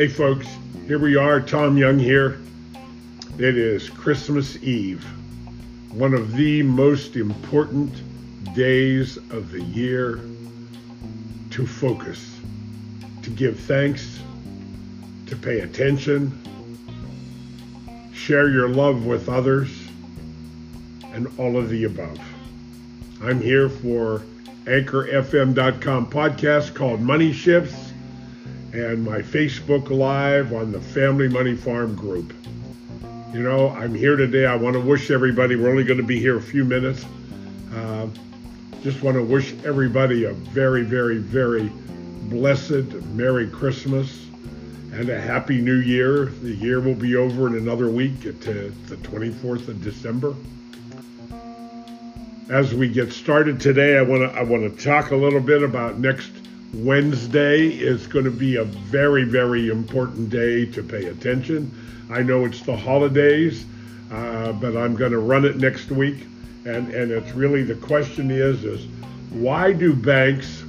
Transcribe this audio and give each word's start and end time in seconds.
Hey, 0.00 0.08
folks, 0.08 0.46
here 0.86 0.98
we 0.98 1.16
are, 1.16 1.42
Tom 1.42 1.76
Young 1.76 1.98
here. 1.98 2.40
It 3.36 3.58
is 3.58 3.90
Christmas 3.90 4.56
Eve, 4.62 5.04
one 5.92 6.14
of 6.14 6.34
the 6.36 6.62
most 6.62 7.16
important 7.16 7.92
days 8.54 9.18
of 9.18 9.50
the 9.50 9.62
year 9.62 10.18
to 11.50 11.66
focus, 11.66 12.34
to 13.20 13.28
give 13.28 13.60
thanks, 13.60 14.20
to 15.26 15.36
pay 15.36 15.60
attention, 15.60 16.32
share 18.14 18.48
your 18.48 18.70
love 18.70 19.04
with 19.04 19.28
others, 19.28 19.68
and 21.12 21.28
all 21.36 21.58
of 21.58 21.68
the 21.68 21.84
above. 21.84 22.18
I'm 23.22 23.38
here 23.38 23.68
for 23.68 24.22
anchorfm.com 24.64 26.10
podcast 26.10 26.74
called 26.74 27.02
Money 27.02 27.34
Shifts 27.34 27.89
and 28.72 29.04
my 29.04 29.20
Facebook 29.20 29.90
Live 29.90 30.52
on 30.52 30.70
the 30.70 30.80
Family 30.80 31.28
Money 31.28 31.56
Farm 31.56 31.94
group. 31.96 32.32
You 33.32 33.40
know, 33.40 33.70
I'm 33.70 33.94
here 33.94 34.16
today. 34.16 34.46
I 34.46 34.54
want 34.54 34.74
to 34.74 34.80
wish 34.80 35.10
everybody, 35.10 35.56
we're 35.56 35.70
only 35.70 35.84
going 35.84 35.98
to 35.98 36.06
be 36.06 36.20
here 36.20 36.36
a 36.36 36.42
few 36.42 36.64
minutes. 36.64 37.04
Uh, 37.74 38.06
just 38.82 39.02
want 39.02 39.16
to 39.16 39.24
wish 39.24 39.54
everybody 39.64 40.24
a 40.24 40.32
very, 40.32 40.82
very, 40.82 41.18
very 41.18 41.70
blessed 42.28 42.92
Merry 43.12 43.48
Christmas 43.48 44.26
and 44.92 45.08
a 45.08 45.20
Happy 45.20 45.60
New 45.60 45.80
Year. 45.80 46.26
The 46.26 46.54
year 46.54 46.80
will 46.80 46.94
be 46.94 47.16
over 47.16 47.48
in 47.48 47.56
another 47.56 47.90
week 47.90 48.24
at 48.24 48.40
the 48.40 48.72
24th 49.02 49.68
of 49.68 49.82
December. 49.82 50.34
As 52.48 52.72
we 52.74 52.88
get 52.88 53.12
started 53.12 53.60
today, 53.60 53.98
I 53.98 54.02
want 54.02 54.22
to 54.22 54.38
I 54.38 54.42
want 54.42 54.62
to 54.62 54.84
talk 54.84 55.12
a 55.12 55.16
little 55.16 55.40
bit 55.40 55.62
about 55.62 55.98
next 55.98 56.39
Wednesday 56.72 57.66
is 57.68 58.06
going 58.06 58.24
to 58.24 58.30
be 58.30 58.56
a 58.56 58.64
very, 58.64 59.24
very 59.24 59.68
important 59.68 60.30
day 60.30 60.66
to 60.66 60.82
pay 60.82 61.06
attention. 61.06 61.70
I 62.10 62.22
know 62.22 62.44
it's 62.44 62.62
the 62.62 62.76
holidays, 62.76 63.66
uh, 64.12 64.52
but 64.52 64.76
I'm 64.76 64.94
going 64.94 65.12
to 65.12 65.18
run 65.18 65.44
it 65.44 65.56
next 65.56 65.90
week. 65.90 66.26
And, 66.64 66.92
and 66.94 67.10
it's 67.10 67.32
really 67.32 67.64
the 67.64 67.74
question 67.74 68.30
is, 68.30 68.64
is 68.64 68.86
why 69.30 69.72
do 69.72 69.94
banks 69.94 70.62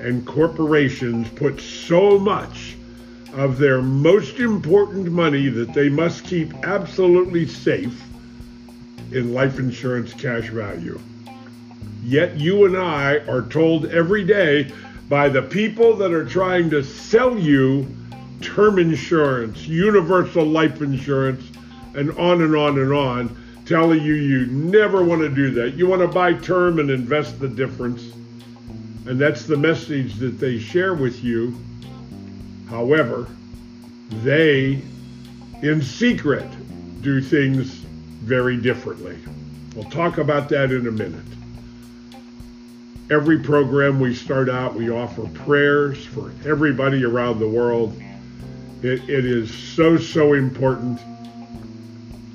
and 0.00 0.26
corporations 0.26 1.28
put 1.30 1.60
so 1.60 2.18
much 2.18 2.76
of 3.34 3.58
their 3.58 3.80
most 3.80 4.38
important 4.38 5.10
money 5.10 5.48
that 5.48 5.72
they 5.72 5.88
must 5.88 6.24
keep 6.24 6.52
absolutely 6.64 7.46
safe 7.46 8.02
in 9.12 9.32
life 9.32 9.60
insurance 9.60 10.12
cash 10.14 10.48
value? 10.48 10.98
Yet 12.02 12.36
you 12.36 12.64
and 12.64 12.76
I 12.76 13.18
are 13.28 13.42
told 13.42 13.86
every 13.86 14.24
day 14.24 14.72
by 15.12 15.28
the 15.28 15.42
people 15.42 15.94
that 15.94 16.10
are 16.10 16.24
trying 16.24 16.70
to 16.70 16.82
sell 16.82 17.38
you 17.38 17.86
term 18.40 18.78
insurance, 18.78 19.66
universal 19.68 20.42
life 20.42 20.80
insurance, 20.80 21.44
and 21.92 22.10
on 22.12 22.40
and 22.40 22.56
on 22.56 22.78
and 22.78 22.94
on, 22.94 23.62
telling 23.66 24.00
you 24.00 24.14
you 24.14 24.46
never 24.46 25.04
want 25.04 25.20
to 25.20 25.28
do 25.28 25.50
that. 25.50 25.74
You 25.74 25.86
want 25.86 26.00
to 26.00 26.08
buy 26.08 26.32
term 26.32 26.78
and 26.78 26.88
invest 26.88 27.38
the 27.38 27.46
difference. 27.46 28.10
And 29.04 29.20
that's 29.20 29.44
the 29.44 29.54
message 29.54 30.14
that 30.14 30.40
they 30.40 30.58
share 30.58 30.94
with 30.94 31.22
you. 31.22 31.60
However, 32.70 33.26
they, 34.22 34.80
in 35.60 35.82
secret, 35.82 36.48
do 37.02 37.20
things 37.20 37.68
very 37.68 38.56
differently. 38.56 39.18
We'll 39.76 39.90
talk 39.90 40.16
about 40.16 40.48
that 40.48 40.72
in 40.72 40.86
a 40.86 40.90
minute. 40.90 41.41
Every 43.12 43.38
program 43.38 44.00
we 44.00 44.14
start 44.14 44.48
out, 44.48 44.74
we 44.74 44.88
offer 44.88 45.28
prayers 45.44 46.02
for 46.02 46.32
everybody 46.46 47.04
around 47.04 47.40
the 47.40 47.46
world. 47.46 47.94
It, 48.82 49.06
it 49.06 49.26
is 49.26 49.52
so, 49.52 49.98
so 49.98 50.32
important 50.32 50.98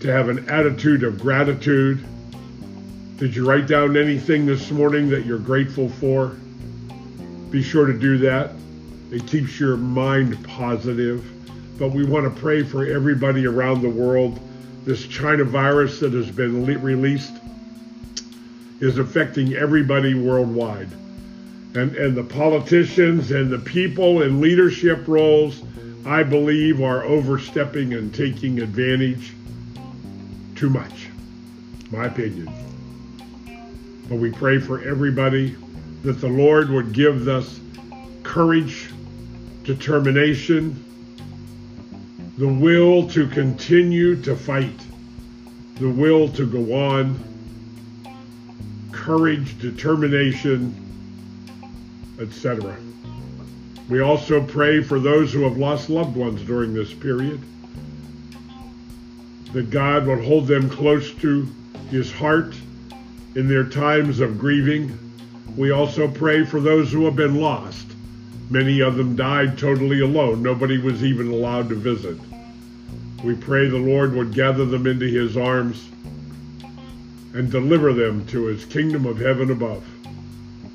to 0.00 0.12
have 0.12 0.28
an 0.28 0.50
attitude 0.50 1.02
of 1.02 1.18
gratitude. 1.18 2.04
Did 3.16 3.34
you 3.34 3.48
write 3.48 3.66
down 3.66 3.96
anything 3.96 4.44
this 4.44 4.70
morning 4.70 5.08
that 5.08 5.24
you're 5.24 5.38
grateful 5.38 5.88
for? 5.88 6.36
Be 7.48 7.62
sure 7.62 7.86
to 7.86 7.98
do 7.98 8.18
that. 8.18 8.50
It 9.10 9.26
keeps 9.26 9.58
your 9.58 9.78
mind 9.78 10.46
positive. 10.46 11.24
But 11.78 11.92
we 11.92 12.04
want 12.04 12.26
to 12.26 12.38
pray 12.38 12.62
for 12.62 12.84
everybody 12.84 13.46
around 13.46 13.80
the 13.80 13.88
world. 13.88 14.38
This 14.84 15.06
China 15.06 15.44
virus 15.44 16.00
that 16.00 16.12
has 16.12 16.30
been 16.30 16.66
released 16.66 17.32
is 18.80 18.98
affecting 18.98 19.54
everybody 19.54 20.14
worldwide. 20.14 20.88
And, 21.74 21.94
and 21.96 22.16
the 22.16 22.24
politicians 22.24 23.30
and 23.30 23.50
the 23.50 23.58
people 23.58 24.22
in 24.22 24.40
leadership 24.40 25.06
roles, 25.06 25.62
I 26.04 26.22
believe, 26.22 26.80
are 26.80 27.04
overstepping 27.04 27.94
and 27.94 28.14
taking 28.14 28.60
advantage 28.60 29.32
too 30.54 30.70
much, 30.70 31.08
my 31.90 32.06
opinion. 32.06 32.50
But 34.08 34.16
we 34.16 34.30
pray 34.30 34.58
for 34.58 34.82
everybody 34.82 35.56
that 36.02 36.20
the 36.20 36.28
Lord 36.28 36.70
would 36.70 36.92
give 36.92 37.28
us 37.28 37.60
courage, 38.22 38.90
determination, 39.64 40.82
the 42.38 42.48
will 42.48 43.08
to 43.10 43.26
continue 43.26 44.20
to 44.22 44.36
fight, 44.36 44.78
the 45.76 45.90
will 45.90 46.28
to 46.30 46.46
go 46.46 46.74
on 46.74 47.18
courage, 48.96 49.58
determination, 49.60 50.74
etc. 52.20 52.76
We 53.88 54.00
also 54.00 54.42
pray 54.42 54.82
for 54.82 54.98
those 54.98 55.32
who 55.32 55.42
have 55.42 55.58
lost 55.58 55.90
loved 55.90 56.16
ones 56.16 56.42
during 56.42 56.74
this 56.74 56.92
period, 56.92 57.40
that 59.52 59.70
God 59.70 60.06
will 60.06 60.22
hold 60.22 60.46
them 60.48 60.68
close 60.68 61.12
to 61.14 61.46
his 61.90 62.10
heart 62.10 62.54
in 63.36 63.48
their 63.48 63.64
times 63.64 64.20
of 64.20 64.38
grieving. 64.38 64.98
We 65.56 65.70
also 65.70 66.08
pray 66.08 66.44
for 66.44 66.60
those 66.60 66.90
who 66.90 67.04
have 67.04 67.16
been 67.16 67.40
lost. 67.40 67.86
Many 68.50 68.80
of 68.80 68.96
them 68.96 69.14
died 69.14 69.58
totally 69.58 70.00
alone. 70.00 70.42
Nobody 70.42 70.78
was 70.78 71.04
even 71.04 71.30
allowed 71.30 71.68
to 71.68 71.74
visit. 71.74 72.16
We 73.22 73.34
pray 73.34 73.68
the 73.68 73.76
Lord 73.76 74.14
would 74.14 74.32
gather 74.32 74.64
them 74.64 74.86
into 74.86 75.06
his 75.06 75.36
arms 75.36 75.88
and 77.36 77.50
deliver 77.50 77.92
them 77.92 78.26
to 78.28 78.46
his 78.46 78.64
kingdom 78.64 79.04
of 79.04 79.18
heaven 79.18 79.50
above. 79.50 79.84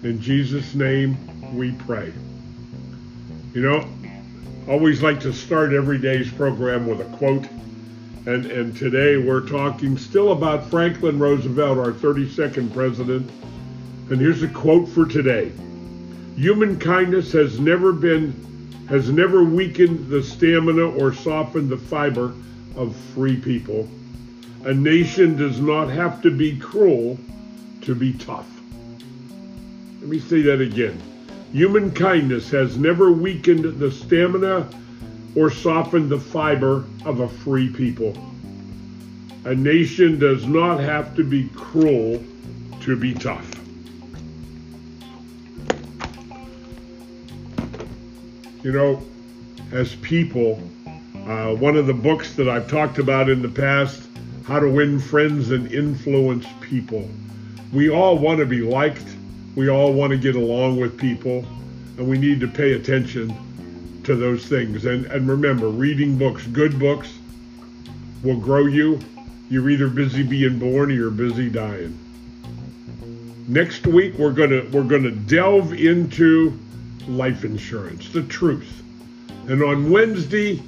In 0.03 0.21
Jesus' 0.21 0.75
name 0.75 1.17
we 1.55 1.71
pray. 1.71 2.13
You 3.55 3.61
know, 3.61 3.89
always 4.67 5.01
like 5.01 5.19
to 5.21 5.33
start 5.33 5.73
every 5.73 5.97
day's 5.97 6.31
program 6.31 6.85
with 6.85 7.01
a 7.01 7.17
quote. 7.17 7.47
And, 8.27 8.45
and 8.45 8.77
today 8.77 9.17
we're 9.17 9.47
talking 9.47 9.97
still 9.97 10.33
about 10.33 10.69
Franklin 10.69 11.17
Roosevelt, 11.17 11.79
our 11.79 11.93
32nd 11.93 12.71
president. 12.71 13.27
And 14.11 14.21
here's 14.21 14.43
a 14.43 14.47
quote 14.47 14.87
for 14.87 15.07
today. 15.07 15.51
Human 16.35 16.77
kindness 16.77 17.31
has 17.31 17.59
never 17.59 17.91
been 17.91 18.49
has 18.87 19.09
never 19.09 19.43
weakened 19.43 20.09
the 20.09 20.21
stamina 20.21 20.83
or 20.83 21.13
softened 21.13 21.69
the 21.69 21.77
fiber 21.77 22.33
of 22.75 22.95
free 23.15 23.37
people. 23.37 23.87
A 24.63 24.73
nation 24.73 25.37
does 25.37 25.59
not 25.59 25.89
have 25.89 26.21
to 26.21 26.29
be 26.29 26.55
cruel 26.55 27.17
to 27.81 27.95
be 27.95 28.13
tough. 28.13 28.47
Let 29.99 30.07
me 30.07 30.19
say 30.19 30.43
that 30.43 30.61
again. 30.61 31.01
Human 31.51 31.91
kindness 31.91 32.51
has 32.51 32.77
never 32.77 33.11
weakened 33.11 33.79
the 33.79 33.91
stamina 33.91 34.69
or 35.35 35.49
softened 35.49 36.09
the 36.09 36.19
fiber 36.19 36.85
of 37.05 37.21
a 37.21 37.27
free 37.27 37.73
people. 37.73 38.15
A 39.45 39.55
nation 39.55 40.19
does 40.19 40.45
not 40.45 40.79
have 40.79 41.15
to 41.15 41.23
be 41.23 41.49
cruel 41.55 42.23
to 42.81 42.95
be 42.95 43.15
tough. 43.15 43.49
You 48.63 48.71
know, 48.71 49.03
as 49.71 49.95
people, 49.95 50.61
uh, 51.25 51.55
one 51.55 51.75
of 51.75 51.87
the 51.87 51.95
books 51.95 52.35
that 52.35 52.47
I've 52.47 52.69
talked 52.69 52.99
about 52.99 53.27
in 53.27 53.41
the 53.41 53.49
past 53.49 54.10
how 54.45 54.59
to 54.59 54.69
win 54.69 54.99
friends 54.99 55.51
and 55.51 55.71
influence 55.71 56.45
people. 56.61 57.09
We 57.73 57.89
all 57.89 58.17
want 58.17 58.39
to 58.39 58.45
be 58.45 58.61
liked. 58.61 59.05
We 59.55 59.69
all 59.69 59.93
want 59.93 60.11
to 60.11 60.17
get 60.17 60.35
along 60.35 60.79
with 60.79 60.97
people. 60.97 61.45
And 61.97 62.09
we 62.09 62.17
need 62.17 62.39
to 62.39 62.47
pay 62.47 62.73
attention 62.73 63.35
to 64.03 64.15
those 64.15 64.45
things. 64.45 64.85
And, 64.85 65.05
and 65.05 65.27
remember, 65.27 65.69
reading 65.69 66.17
books, 66.17 66.45
good 66.47 66.79
books, 66.79 67.13
will 68.23 68.39
grow 68.39 68.65
you. 68.65 68.99
You're 69.49 69.69
either 69.69 69.89
busy 69.89 70.23
being 70.23 70.59
born 70.59 70.91
or 70.91 70.93
you're 70.93 71.11
busy 71.11 71.49
dying. 71.49 71.97
Next 73.47 73.85
week 73.85 74.13
we're 74.17 74.31
gonna 74.31 74.63
we're 74.71 74.83
gonna 74.83 75.11
delve 75.11 75.73
into 75.73 76.57
life 77.07 77.43
insurance, 77.43 78.09
the 78.09 78.23
truth. 78.23 78.81
And 79.47 79.61
on 79.61 79.91
Wednesday, 79.91 80.61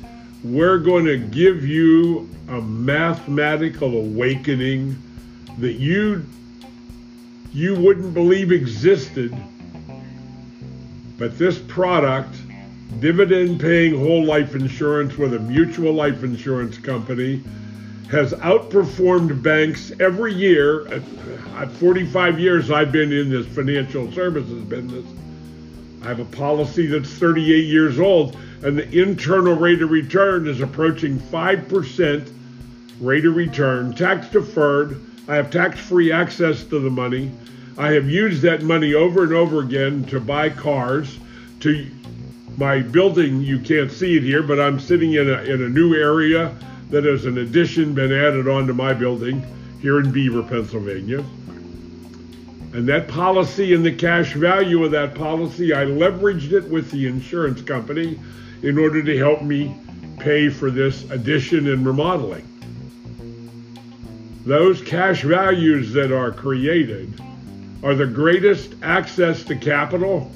we're 0.43 0.77
going 0.77 1.05
to 1.05 1.17
give 1.17 1.65
you 1.65 2.29
a 2.49 2.61
mathematical 2.61 3.97
awakening 3.97 5.01
that 5.59 5.73
you 5.73 6.25
you 7.51 7.75
wouldn't 7.75 8.13
believe 8.13 8.51
existed 8.51 9.35
but 11.17 11.37
this 11.37 11.59
product 11.59 12.35
dividend 12.99 13.59
paying 13.59 13.97
whole 13.97 14.23
life 14.23 14.55
insurance 14.55 15.17
with 15.17 15.33
a 15.33 15.39
mutual 15.39 15.93
life 15.93 16.23
insurance 16.23 16.77
company 16.77 17.41
has 18.13 18.33
outperformed 18.33 19.41
banks 19.41 19.91
every 19.99 20.33
year. 20.33 20.87
At 21.57 21.71
45 21.71 22.39
years 22.39 22.69
I've 22.69 22.91
been 22.91 23.11
in 23.11 23.29
this 23.29 23.47
financial 23.47 24.11
services 24.11 24.63
business. 24.63 25.05
I 26.03 26.07
have 26.07 26.19
a 26.19 26.25
policy 26.25 26.85
that's 26.87 27.09
38 27.09 27.65
years 27.65 27.97
old, 27.97 28.35
and 28.61 28.77
the 28.77 29.01
internal 29.01 29.55
rate 29.55 29.81
of 29.81 29.89
return 29.89 30.47
is 30.47 30.59
approaching 30.59 31.17
5% 31.17 32.29
rate 32.99 33.25
of 33.25 33.35
return, 33.35 33.93
tax 33.93 34.27
deferred. 34.27 34.99
I 35.29 35.35
have 35.37 35.49
tax 35.49 35.79
free 35.79 36.11
access 36.11 36.65
to 36.65 36.79
the 36.79 36.89
money. 36.89 37.31
I 37.77 37.91
have 37.91 38.09
used 38.09 38.41
that 38.41 38.63
money 38.63 38.93
over 38.93 39.23
and 39.23 39.33
over 39.33 39.61
again 39.61 40.03
to 40.05 40.19
buy 40.19 40.49
cars, 40.49 41.17
to 41.61 41.87
my 42.57 42.79
building. 42.81 43.41
You 43.41 43.59
can't 43.59 43.91
see 43.91 44.17
it 44.17 44.23
here, 44.23 44.43
but 44.43 44.59
I'm 44.59 44.81
sitting 44.81 45.13
in 45.13 45.29
a, 45.29 45.41
in 45.43 45.63
a 45.63 45.69
new 45.69 45.95
area 45.95 46.53
that 46.89 47.05
has 47.05 47.25
an 47.25 47.37
addition 47.37 47.93
been 47.93 48.11
added 48.11 48.49
onto 48.49 48.73
my 48.73 48.93
building 48.93 49.41
here 49.81 49.99
in 50.01 50.11
Beaver, 50.11 50.43
Pennsylvania. 50.43 51.23
And 52.73 52.89
that 52.89 53.07
policy 53.07 53.75
and 53.75 53.85
the 53.85 53.91
cash 53.91 54.33
value 54.33 54.83
of 54.83 54.91
that 54.91 55.13
policy, 55.13 55.73
I 55.73 55.85
leveraged 55.85 56.53
it 56.53 56.67
with 56.67 56.89
the 56.89 57.05
insurance 57.05 57.61
company 57.61 58.19
in 58.63 58.79
order 58.79 59.03
to 59.03 59.17
help 59.17 59.43
me 59.43 59.75
pay 60.17 60.49
for 60.49 60.71
this 60.71 61.09
addition 61.11 61.67
and 61.71 61.85
remodeling. 61.85 62.47
Those 64.43 64.81
cash 64.81 65.21
values 65.21 65.93
that 65.93 66.11
are 66.11 66.31
created 66.31 67.13
are 67.83 67.93
the 67.93 68.07
greatest 68.07 68.73
access 68.81 69.43
to 69.43 69.55
capital. 69.55 70.31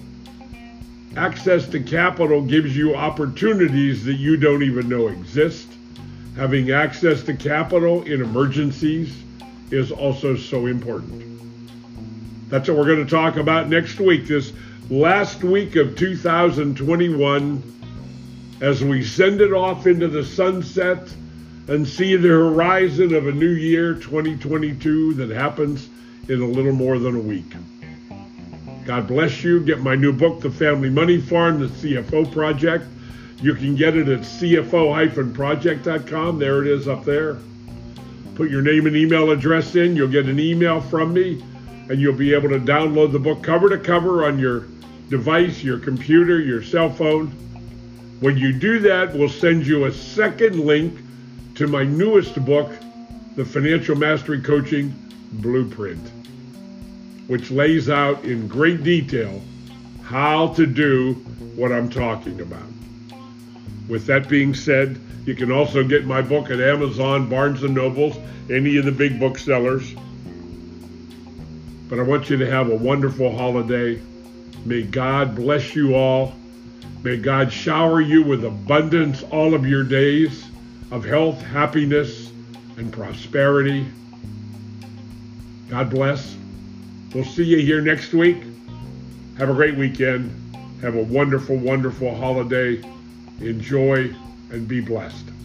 Access 1.15 1.67
to 1.69 1.79
capital 1.79 2.43
gives 2.43 2.77
you 2.77 2.95
opportunities 2.95 4.05
that 4.05 4.13
you 4.13 4.37
don't 4.37 4.61
even 4.61 4.87
know 4.87 5.07
exist. 5.07 5.67
Having 6.35 6.69
access 6.69 7.23
to 7.23 7.33
capital 7.33 8.03
in 8.03 8.21
emergencies 8.21 9.23
is 9.71 9.91
also 9.91 10.35
so 10.35 10.67
important. 10.67 11.26
That's 12.49 12.69
what 12.69 12.77
we're 12.77 12.85
going 12.85 13.03
to 13.03 13.09
talk 13.09 13.35
about 13.35 13.67
next 13.67 13.99
week, 13.99 14.27
this 14.27 14.53
last 14.89 15.43
week 15.43 15.75
of 15.75 15.97
2021, 15.97 17.73
as 18.61 18.81
we 18.83 19.03
send 19.03 19.41
it 19.41 19.51
off 19.51 19.85
into 19.85 20.07
the 20.07 20.23
sunset 20.23 21.13
and 21.67 21.85
see 21.85 22.15
the 22.15 22.29
horizon 22.29 23.13
of 23.13 23.27
a 23.27 23.33
new 23.33 23.49
year, 23.49 23.95
2022, 23.95 25.15
that 25.15 25.29
happens 25.29 25.89
in 26.29 26.41
a 26.41 26.45
little 26.45 26.71
more 26.71 26.99
than 26.99 27.17
a 27.17 27.19
week. 27.19 27.53
God 28.85 29.07
bless 29.07 29.43
you. 29.43 29.59
Get 29.59 29.81
my 29.81 29.95
new 29.95 30.13
book, 30.13 30.39
The 30.39 30.49
Family 30.49 30.89
Money 30.89 31.19
Farm, 31.19 31.59
the 31.59 31.67
CFO 31.67 32.31
Project. 32.31 32.85
You 33.41 33.55
can 33.55 33.75
get 33.75 33.97
it 33.97 34.07
at 34.07 34.21
cfo-project.com. 34.21 36.39
There 36.39 36.61
it 36.61 36.67
is 36.67 36.87
up 36.87 37.03
there. 37.03 37.39
Put 38.35 38.49
your 38.49 38.61
name 38.61 38.87
and 38.87 38.95
email 38.95 39.31
address 39.31 39.75
in. 39.75 39.97
You'll 39.97 40.07
get 40.07 40.27
an 40.27 40.39
email 40.39 40.79
from 40.79 41.11
me, 41.13 41.43
and 41.89 41.99
you'll 41.99 42.13
be 42.13 42.33
able 42.33 42.49
to 42.49 42.59
download 42.59 43.11
the 43.11 43.19
book 43.19 43.43
cover 43.43 43.69
to 43.69 43.77
cover 43.77 44.25
on 44.25 44.39
your 44.39 44.65
device, 45.09 45.63
your 45.63 45.79
computer, 45.79 46.39
your 46.39 46.61
cell 46.61 46.89
phone. 46.89 47.27
When 48.19 48.37
you 48.37 48.51
do 48.51 48.79
that, 48.79 49.13
we'll 49.13 49.29
send 49.29 49.65
you 49.65 49.85
a 49.85 49.91
second 49.91 50.59
link 50.59 50.99
to 51.55 51.67
my 51.67 51.83
newest 51.83 52.43
book, 52.45 52.71
The 53.35 53.45
Financial 53.45 53.95
Mastery 53.95 54.41
Coaching 54.41 54.93
Blueprint 55.33 56.11
which 57.27 57.51
lays 57.51 57.89
out 57.89 58.23
in 58.23 58.47
great 58.47 58.83
detail 58.83 59.41
how 60.03 60.47
to 60.53 60.65
do 60.65 61.13
what 61.55 61.71
I'm 61.71 61.89
talking 61.89 62.39
about. 62.39 62.63
With 63.89 64.05
that 64.07 64.29
being 64.29 64.53
said, 64.53 64.99
you 65.25 65.35
can 65.35 65.51
also 65.51 65.83
get 65.83 66.05
my 66.05 66.21
book 66.21 66.49
at 66.49 66.61
Amazon, 66.61 67.29
Barnes 67.29 67.63
and 67.63 67.75
Nobles, 67.75 68.15
any 68.49 68.77
of 68.77 68.85
the 68.85 68.91
big 68.91 69.19
booksellers. 69.19 69.93
But 71.89 71.99
I 71.99 72.03
want 72.03 72.29
you 72.29 72.37
to 72.37 72.49
have 72.49 72.69
a 72.69 72.75
wonderful 72.75 73.35
holiday. 73.35 74.01
May 74.65 74.83
God 74.83 75.35
bless 75.35 75.75
you 75.75 75.95
all. 75.95 76.33
May 77.03 77.17
God 77.17 77.51
shower 77.51 78.01
you 78.01 78.23
with 78.23 78.43
abundance 78.43 79.23
all 79.23 79.53
of 79.53 79.65
your 79.65 79.83
days 79.83 80.45
of 80.91 81.05
health, 81.05 81.41
happiness, 81.41 82.31
and 82.77 82.91
prosperity. 82.91 83.85
God 85.69 85.89
bless. 85.89 86.35
We'll 87.13 87.23
see 87.23 87.43
you 87.43 87.57
here 87.57 87.81
next 87.81 88.13
week. 88.13 88.37
Have 89.37 89.49
a 89.49 89.53
great 89.53 89.75
weekend. 89.75 90.31
Have 90.81 90.95
a 90.95 91.03
wonderful, 91.03 91.57
wonderful 91.57 92.15
holiday. 92.15 92.81
Enjoy 93.39 94.13
and 94.51 94.67
be 94.67 94.81
blessed. 94.81 95.36